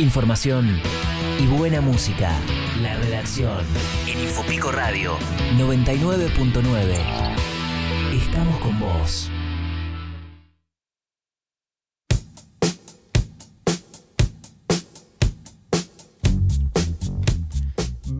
[0.00, 0.80] Información
[1.38, 2.32] y buena música.
[2.82, 3.64] La redacción
[4.08, 5.16] en Infopico Radio
[5.56, 6.96] 99.9.
[8.12, 9.30] Estamos con vos.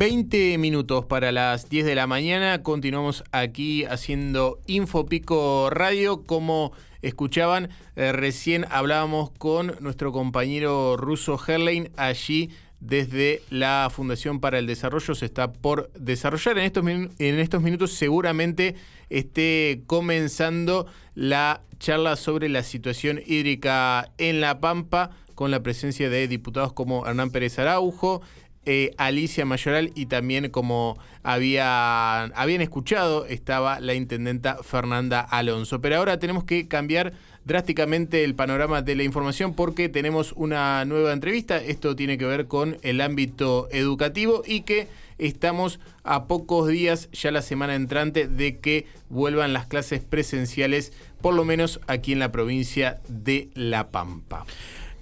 [0.04, 2.62] 20 minutos para las 10 de la mañana.
[2.62, 6.24] Continuamos aquí haciendo Infopico Radio.
[6.24, 14.58] Como escuchaban, eh, recién hablábamos con nuestro compañero ruso Herlein allí desde la Fundación para
[14.58, 16.58] el Desarrollo se está por desarrollar.
[16.58, 18.74] En estos, en estos minutos seguramente
[19.08, 26.28] esté comenzando la charla sobre la situación hídrica en La Pampa con la presencia de
[26.28, 28.22] diputados como Hernán Pérez Araujo,
[28.66, 35.80] eh, Alicia Mayoral y también como había, habían escuchado estaba la intendenta Fernanda Alonso.
[35.80, 37.12] Pero ahora tenemos que cambiar
[37.44, 41.58] drásticamente el panorama de la información porque tenemos una nueva entrevista.
[41.58, 47.30] Esto tiene que ver con el ámbito educativo y que estamos a pocos días, ya
[47.30, 52.32] la semana entrante, de que vuelvan las clases presenciales, por lo menos aquí en la
[52.32, 54.44] provincia de La Pampa.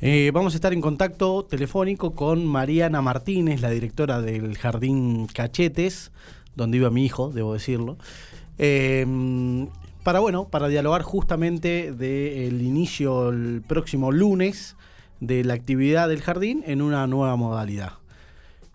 [0.04, 6.10] Eh, vamos a estar en contacto telefónico con Mariana Martínez, la directora del Jardín Cachetes,
[6.56, 7.96] donde iba mi hijo, debo decirlo.
[8.58, 9.06] Eh,
[10.02, 14.76] para bueno, para dialogar justamente del inicio el próximo lunes
[15.20, 17.92] de la actividad del jardín en una nueva modalidad.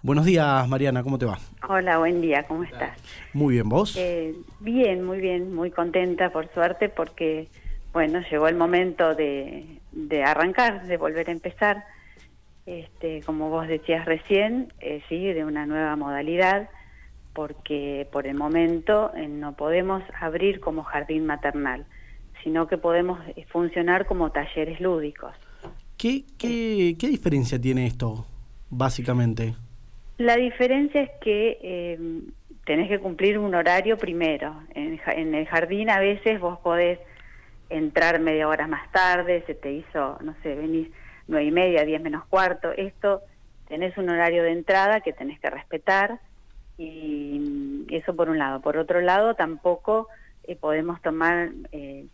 [0.03, 1.39] Buenos días, Mariana, ¿cómo te va?
[1.67, 2.97] Hola, buen día, ¿cómo estás?
[3.34, 3.97] Muy bien, ¿vos?
[3.97, 7.50] Eh, bien, muy bien, muy contenta por suerte porque,
[7.98, 11.84] bueno, llegó el momento de, de arrancar, de volver a empezar,
[12.67, 16.70] este, como vos decías recién, eh, sí, de una nueva modalidad,
[17.34, 21.88] porque por el momento eh, no podemos abrir como jardín maternal,
[22.44, 25.34] sino que podemos eh, funcionar como talleres lúdicos.
[25.98, 28.28] ¿Qué, qué, qué diferencia tiene esto,
[28.70, 29.56] básicamente?
[30.20, 31.98] La diferencia es que
[32.64, 34.62] tenés que cumplir un horario primero.
[34.75, 37.00] En, en el jardín a veces vos podés
[37.69, 40.89] entrar media hora más tarde, se te hizo, no sé, venís
[41.28, 43.22] nueve y media, diez menos cuarto, esto
[43.67, 46.19] tenés un horario de entrada que tenés que respetar
[46.77, 48.61] y eso por un lado.
[48.61, 50.07] Por otro lado, tampoco
[50.44, 52.06] eh, podemos tomar eh,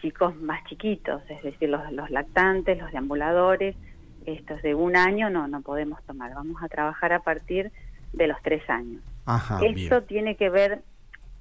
[0.00, 3.76] chicos más chiquitos, es decir, los, los lactantes, los deambuladores,
[4.24, 7.70] estos de un año no, no podemos tomar, vamos a trabajar a partir
[8.12, 9.02] de los tres años.
[9.62, 10.80] Esto tiene que ver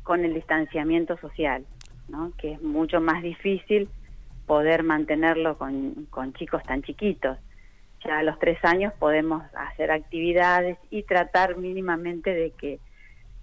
[0.03, 1.66] con el distanciamiento social
[2.38, 3.90] que es mucho más difícil
[4.46, 7.38] poder mantenerlo con, con chicos tan chiquitos.
[8.06, 12.80] Ya a los tres años podemos hacer actividades y tratar mínimamente de que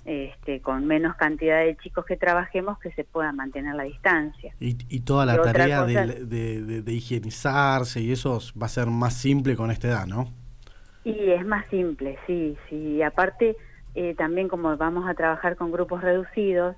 [0.05, 4.53] este, con menos cantidad de chicos que trabajemos que se pueda mantener la distancia.
[4.59, 9.71] Y, toda la tarea de, de, higienizarse y eso va a ser más simple con
[9.71, 10.29] esta edad, ¿no?
[11.05, 13.03] Y es más simple, sí, sí.
[13.03, 13.57] Aparte,
[13.95, 16.77] eh, también como vamos a trabajar con grupos reducidos,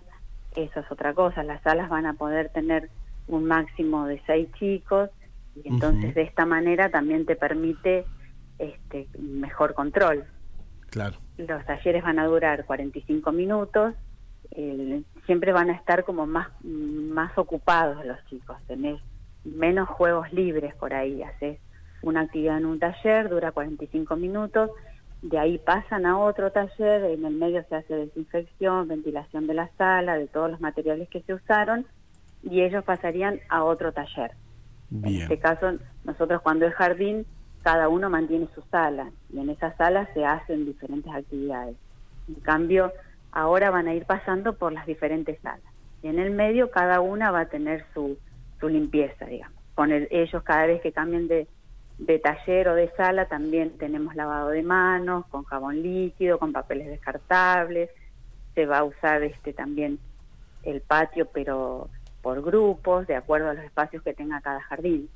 [0.54, 2.90] eso es otra cosa, las salas van a poder tener
[3.26, 5.10] un máximo de seis chicos
[5.56, 8.04] y entonces de esta manera también te permite
[8.58, 10.24] este mejor control.
[10.90, 11.16] Claro.
[11.38, 13.94] Los talleres van a durar 45 minutos,
[15.26, 19.00] siempre van a estar como más, más ocupados los chicos, tenés
[19.44, 21.58] menos juegos libres por ahí, haces
[22.02, 24.70] una actividad en un taller, dura 45 minutos,
[25.24, 29.70] de ahí pasan a otro taller, en el medio se hace desinfección, ventilación de la
[29.78, 31.86] sala, de todos los materiales que se usaron,
[32.42, 34.32] y ellos pasarían a otro taller.
[34.92, 37.24] En este caso, nosotros cuando es jardín,
[37.62, 41.76] cada uno mantiene su sala, y en esa sala se hacen diferentes actividades.
[42.28, 42.92] En cambio,
[43.32, 45.72] ahora van a ir pasando por las diferentes salas.
[46.02, 48.18] Y en el medio cada una va a tener su,
[48.60, 49.56] su limpieza, digamos.
[49.74, 51.48] Con ellos cada vez que cambien de,
[51.98, 56.88] de taller o de sala también tenemos lavado de manos, con jabón líquido, con papeles
[56.88, 57.90] descartables.
[58.54, 59.98] Se va a usar este también
[60.62, 61.88] el patio, pero
[62.22, 65.08] por grupos, de acuerdo a los espacios que tenga cada jardín.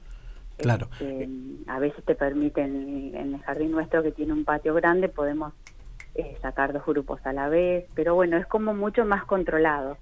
[0.58, 0.88] Claro.
[0.92, 1.28] Este,
[1.68, 5.52] a veces te permiten, en el jardín nuestro que tiene un patio grande, podemos
[6.14, 9.96] eh, sacar dos grupos a la vez, pero bueno, es como mucho más controlado.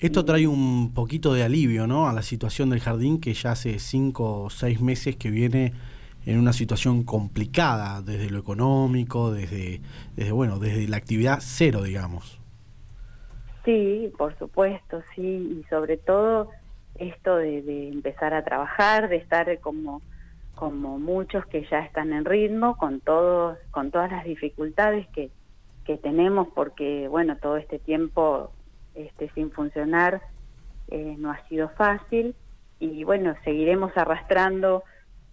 [0.00, 2.08] Esto trae un poquito de alivio, ¿no?
[2.08, 5.72] A la situación del jardín que ya hace cinco o seis meses que viene
[6.26, 9.80] en una situación complicada desde lo económico, desde,
[10.16, 12.40] desde bueno, desde la actividad cero, digamos.
[13.64, 15.22] Sí, por supuesto, sí,
[15.60, 16.50] y sobre todo
[16.96, 20.02] esto de, empezar a trabajar, de estar como
[20.54, 25.30] como muchos que ya están en ritmo, con todos, con todas las dificultades que,
[25.84, 28.52] que tenemos, porque bueno, todo este tiempo
[28.94, 30.22] este, sin funcionar
[30.88, 32.36] eh, no ha sido fácil,
[32.78, 34.84] y bueno, seguiremos arrastrando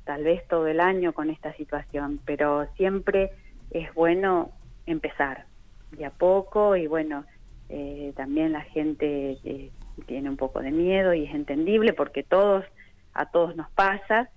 [0.05, 3.31] tal vez todo el año con esta situación, pero siempre
[3.71, 4.51] es bueno
[4.85, 5.45] empezar
[5.91, 7.25] de a poco y bueno,
[7.69, 9.71] eh, también la gente eh,
[10.05, 12.65] tiene un poco de miedo y es entendible porque todos,
[13.13, 14.29] a todos nos pasa,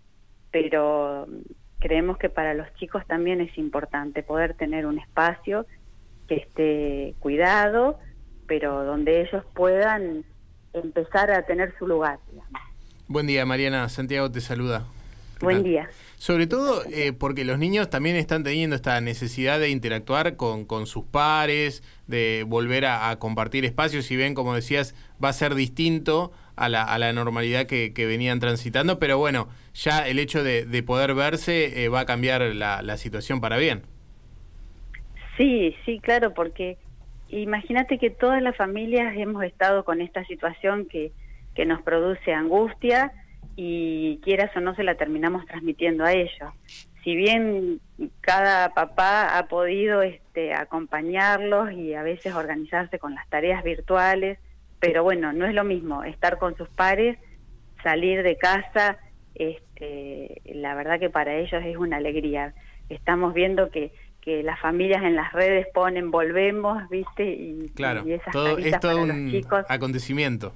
[0.50, 1.26] pero
[1.80, 5.66] creemos que para los chicos también es importante poder tener un espacio
[6.28, 7.98] que esté cuidado,
[8.46, 10.24] pero donde ellos puedan
[10.72, 12.18] empezar a tener su lugar.
[13.06, 13.88] Buen día, Mariana.
[13.88, 14.86] Santiago te saluda.
[15.40, 15.88] Buen día.
[16.16, 20.86] Sobre todo eh, porque los niños también están teniendo esta necesidad de interactuar con, con
[20.86, 24.06] sus pares, de volver a, compartir espacios.
[24.06, 28.40] Si ven, como decías, va a ser distinto a la, a la normalidad que, venían
[28.40, 32.96] transitando, pero bueno, ya el hecho de, poder verse eh, va a cambiar la, la
[32.96, 33.82] situación para bien.
[35.36, 36.78] Sí, sí, claro, porque
[37.28, 41.12] imagínate que todas las familias hemos estado con esta situación que,
[41.54, 43.12] que nos produce angustia
[43.56, 46.52] y quieras o no se la terminamos transmitiendo a ellos.
[47.02, 47.80] Si bien
[48.20, 54.38] cada papá ha podido este, acompañarlos y a veces organizarse con las tareas virtuales,
[54.80, 57.18] pero bueno, no es lo mismo estar con sus pares,
[57.82, 58.98] salir de casa,
[59.34, 62.54] este, la verdad que para ellos es una alegría.
[62.88, 67.24] Estamos viendo que, que las familias en las redes ponen volvemos, ¿viste?
[67.24, 70.54] Y, claro, esas todo, es todo un acontecimiento.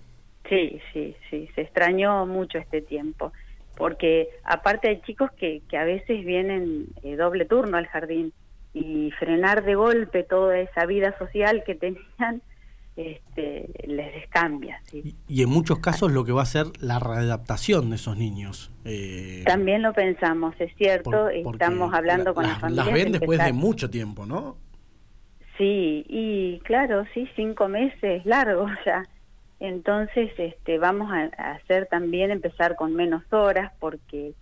[0.49, 3.33] Sí, sí, sí, se extrañó mucho este tiempo,
[3.77, 8.33] porque aparte hay chicos que, que a veces vienen eh, doble turno al jardín
[8.73, 12.43] y frenar de golpe toda esa vida social que tenían
[12.97, 14.81] este, les descambia.
[14.85, 15.15] ¿sí?
[15.29, 18.73] Y, en muchos casos lo que va a ser la readaptación de esos niños.
[18.85, 22.87] Eh, También lo pensamos, es cierto, estamos hablando con las familias.
[22.87, 24.56] Las ven después de mucho tiempo, ¿no?
[25.56, 29.05] Sí, y claro, sí, cinco meses, largo ya.
[29.60, 34.34] Entonces, este, vamos a, hacer también empezar con menos horas porque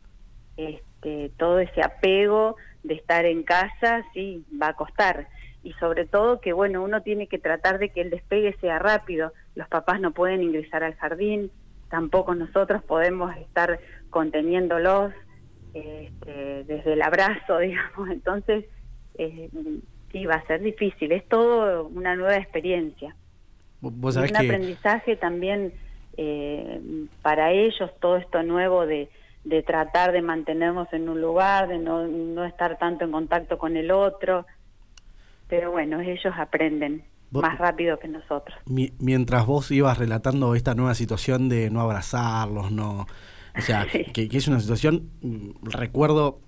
[0.57, 5.29] este, todo ese apego de estar en casa, sí, va a costar.
[5.63, 9.33] Y sobre todo que, bueno, uno tiene que tratar de que el despegue sea rápido.
[9.55, 11.51] Los papás no pueden ingresar al jardín,
[11.89, 13.81] tampoco nosotros podemos estar
[14.11, 15.13] conteniéndolos
[15.73, 18.11] este, desde el abrazo, digamos.
[18.11, 18.67] Entonces,
[19.15, 19.49] eh,
[20.13, 21.11] sí, va a ser difícil.
[21.13, 23.17] Es todo una nueva experiencia
[23.81, 25.73] un aprendizaje también
[26.17, 26.81] eh,
[27.23, 29.09] para ellos, todo esto nuevo de,
[29.45, 33.77] de tratar de mantenernos en un lugar, de no, no estar tanto en contacto con
[33.77, 34.47] el otro.
[35.49, 38.57] Pero bueno, ellos aprenden más rápido que nosotros.
[38.67, 43.07] mientras vos ibas relatando esta nueva situación de no abrazarlos, no...
[43.57, 46.41] O sea, que, que, es una situación, mm, recuerdo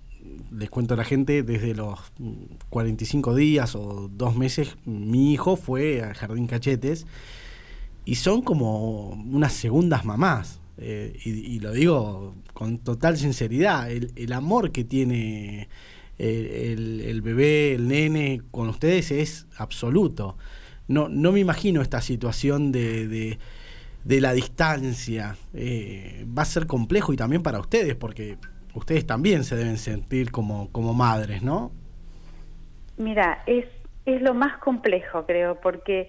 [0.51, 1.99] les cuento a la gente, desde los
[2.71, 7.07] 45 días o dos meses, mi hijo fue al Jardín Cachetes
[8.05, 10.61] y son como unas segundas mamás.
[10.81, 15.69] Eh, y, lo digo con total sinceridad, el, amor que tiene
[16.19, 16.75] eh,
[17.05, 20.39] el, bebé, el nene con ustedes es absoluto.
[20.87, 23.39] No, no me imagino esta situación de,
[24.05, 25.37] de, la distancia.
[25.53, 28.39] Eh, va a ser complejo y también para ustedes, porque
[28.75, 31.73] ustedes también se deben sentir como, como madres, ¿no?
[32.97, 33.67] Mira, es,
[34.05, 36.09] es lo más complejo, creo, porque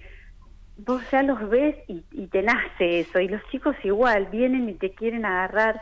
[0.78, 4.92] vos ya los ves y, te nace eso, y los chicos igual vienen y te
[4.92, 5.82] quieren agarrar.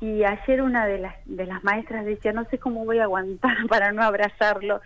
[0.00, 3.56] Y ayer una de las, de las maestras decía, no sé cómo voy a aguantar
[3.68, 4.80] para no abrazarlo.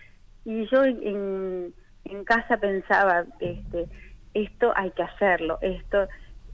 [0.44, 3.86] Y yo en, en casa pensaba, este,
[4.34, 6.06] esto hay que hacerlo, esto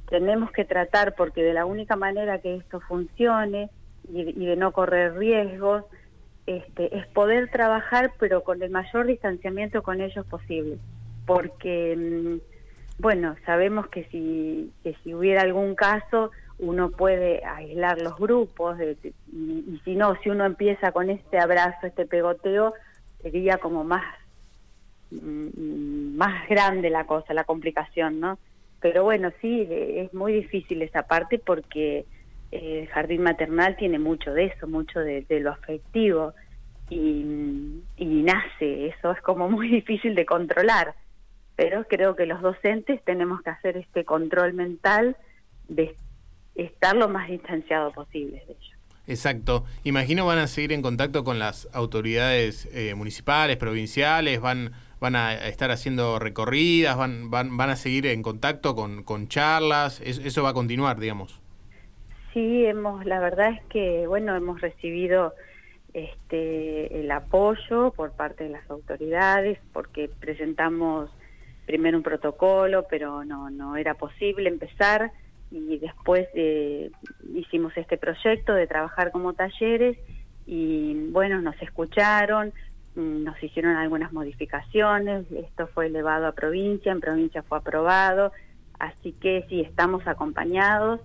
[0.08, 3.70] tenemos que tratar porque de la única manera que esto funcione
[4.12, 5.84] y, de no correr riesgos,
[6.46, 10.78] este, es poder trabajar pero con el mayor distanciamiento con ellos posible,
[11.26, 18.16] porque mm, bueno, sabemos que si, que si hubiera algún caso uno puede aislar los
[18.16, 22.74] grupos y, si no, si uno empieza con este abrazo, este pegoteo,
[23.20, 24.04] sería como más,
[25.10, 28.38] mm, más grande la cosa, la complicación, ¿no?
[28.80, 32.04] Pero bueno, sí, es muy difícil esa parte porque
[32.52, 36.34] el jardín maternal tiene mucho de eso, mucho de, lo afectivo
[36.90, 40.94] y, nace, eso es como muy difícil de controlar,
[41.56, 45.16] pero creo que los docentes tenemos que hacer este control mental
[45.68, 45.96] de
[46.54, 48.72] estar lo más distanciado posible de ellos.
[49.08, 49.64] Exacto.
[49.82, 55.34] Imagino van a seguir en contacto con las autoridades eh, municipales, provinciales, van van a
[55.48, 60.50] estar haciendo recorridas, van van, van a seguir en contacto con, con charlas, eso va
[60.50, 61.41] a continuar, digamos.
[62.32, 65.34] Sí, hemos, la verdad es que, bueno, hemos recibido
[65.92, 71.10] este, el apoyo por parte de las autoridades porque presentamos
[71.66, 75.12] primero un protocolo, pero no, no era posible empezar
[75.50, 76.26] y después
[77.34, 79.98] hicimos este proyecto de trabajar como talleres
[80.46, 82.52] y bueno, nos escucharon,
[82.96, 88.32] mm, nos hicieron algunas modificaciones, esto fue elevado a provincia, en provincia fue aprobado,
[88.78, 91.00] así que sí, estamos acompañados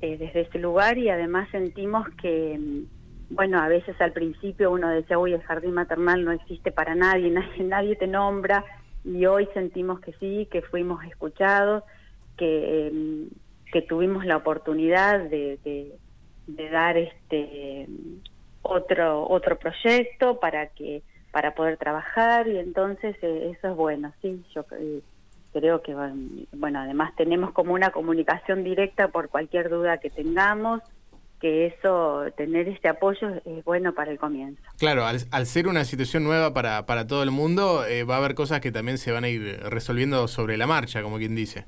[0.00, 4.88] eh, desde ese lugar y además sentimos que, mm, bueno, a veces al principio uno
[4.88, 7.30] decía, uy, el jardín maternal no existe para nadie,
[7.60, 8.64] nadie, te nombra,
[9.04, 11.84] y hoy sentimos que sí, que fuimos escuchados,
[12.36, 15.58] que, mm, que tuvimos la oportunidad de,
[16.56, 17.86] de dar este
[18.62, 21.02] otro otro proyecto para que
[21.32, 25.00] para poder trabajar y entonces eh, eso es bueno sí yo eh,
[25.52, 25.94] creo que
[26.52, 30.82] bueno además tenemos como una comunicación directa por cualquier duda que tengamos
[31.40, 34.62] que eso tener este apoyo es bueno para el comienzo.
[34.78, 38.34] Claro al, ser una situación nueva para para todo el mundo eh, va a haber
[38.34, 41.66] cosas que también se van a ir resolviendo sobre la marcha como quien dice.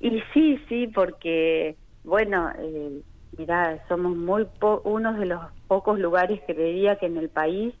[0.00, 3.02] Y sí sí porque bueno eh,
[3.36, 4.46] Mirá, somos muy
[4.84, 7.74] uno de los pocos lugares que diría que en el país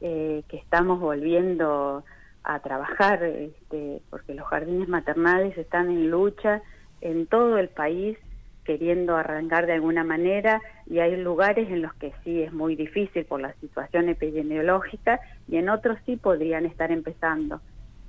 [0.00, 2.04] eh, que estamos volviendo
[2.48, 6.62] a trabajar, este, porque los jardines maternales están en lucha
[7.00, 8.18] en todo el país,
[8.64, 13.24] queriendo arrancar de alguna manera, y hay lugares en los que sí es muy difícil
[13.24, 17.60] por la situación epidemiológica, y en otros sí podrían estar empezando,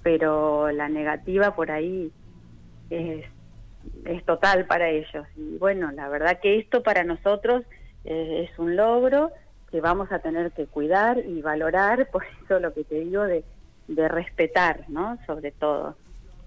[0.04, 2.12] pero la negativa por ahí
[2.90, 3.26] es
[4.06, 5.26] es total para ellos.
[5.36, 7.64] Y bueno, la verdad que esto para nosotros
[8.06, 9.32] eh, es un logro
[9.72, 13.44] que vamos a tener que cuidar y valorar, por eso lo que te digo de,
[13.90, 15.18] de respetar, ¿no?
[15.26, 15.96] Sobre todo.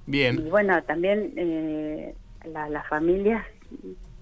[0.06, 0.46] Bien.
[0.46, 3.44] Y bueno, también eh, las familias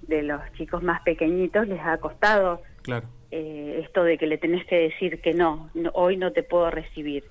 [0.02, 3.06] de los chicos más pequeñitos les ha costado claro.
[3.30, 7.24] eh, esto de que le tenés que decir que no, hoy no te puedo recibir.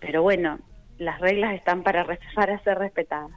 [0.00, 0.58] Pero bueno,
[0.98, 3.32] las reglas están para, para ser respetadas.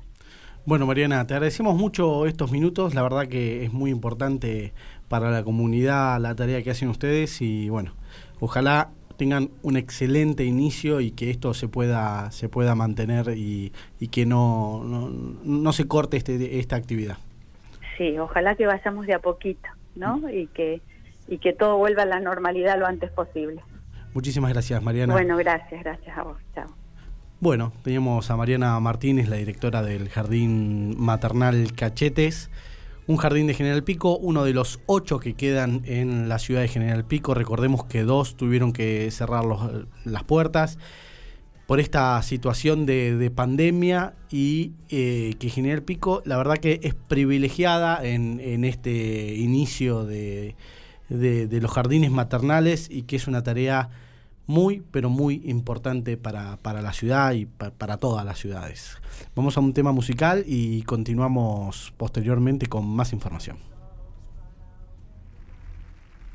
[0.66, 2.96] Bueno, Mariana, te agradecemos mucho estos minutos.
[2.96, 4.74] La verdad que es muy importante
[5.08, 7.94] para la comunidad la tarea que hacen ustedes y bueno,
[8.40, 14.08] ojalá tengan un excelente inicio y que esto se pueda se pueda mantener y, y
[14.10, 15.10] que no, no,
[15.44, 17.18] no, se corte este, esta actividad.
[17.98, 20.18] Sí, ojalá que vayamos de a poquito, ¿no?
[20.18, 20.30] Mm.
[20.30, 20.82] Y que
[21.28, 23.62] y que todo vuelva a la normalidad lo antes posible.
[24.14, 25.14] Muchísimas gracias, Mariana.
[25.14, 26.38] Bueno, gracias, gracias a vos.
[26.54, 26.68] Chao.
[27.42, 32.50] Bueno, teníamos a Mariana Martínez, la directora del Jardín Maternal Cachetes,
[33.08, 36.68] un jardín de General Pico, uno de los ocho que quedan en la ciudad de
[36.68, 37.34] General Pico.
[37.34, 39.44] Recordemos que dos tuvieron que cerrar
[40.06, 40.78] las puertas
[41.68, 48.06] por esta situación de, pandemia y eh, que General Pico, la verdad que es privilegiada
[48.06, 50.56] en, este inicio de,
[51.10, 53.90] de los jardines maternales y que es una tarea
[54.48, 58.98] muy, pero muy importante para, para la ciudad y para todas las ciudades.
[59.36, 63.75] Vamos a un tema musical y continuamos posteriormente con más información.